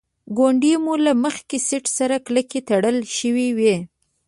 ګونډې 0.37 0.73
مو 0.83 0.93
له 1.05 1.13
مخکې 1.23 1.57
سیټ 1.67 1.85
سره 1.97 2.15
کلکې 2.27 2.59
تړل 2.69 2.97
شوې 3.17 3.47
وې. 3.57 3.75